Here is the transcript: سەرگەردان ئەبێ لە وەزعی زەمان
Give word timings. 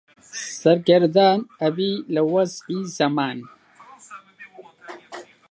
سەرگەردان 0.59 1.39
ئەبێ 1.61 1.91
لە 2.15 2.21
وەزعی 2.31 2.79
زەمان 2.97 3.37